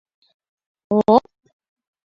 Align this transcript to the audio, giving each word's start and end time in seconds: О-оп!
О-оп! 0.95 1.25